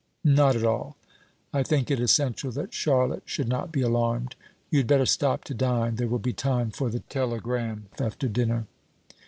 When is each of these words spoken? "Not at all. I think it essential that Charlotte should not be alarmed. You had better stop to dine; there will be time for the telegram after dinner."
"Not 0.23 0.55
at 0.55 0.63
all. 0.65 0.95
I 1.53 1.61
think 1.61 1.91
it 1.91 1.99
essential 1.99 2.49
that 2.53 2.73
Charlotte 2.73 3.21
should 3.27 3.47
not 3.47 3.71
be 3.71 3.81
alarmed. 3.83 4.35
You 4.71 4.79
had 4.79 4.87
better 4.87 5.05
stop 5.05 5.43
to 5.43 5.53
dine; 5.53 5.97
there 5.97 6.07
will 6.07 6.17
be 6.17 6.33
time 6.33 6.71
for 6.71 6.89
the 6.89 7.01
telegram 7.01 7.85
after 7.99 8.27
dinner." 8.27 8.65